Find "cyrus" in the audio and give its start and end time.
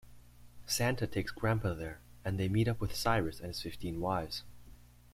2.95-3.37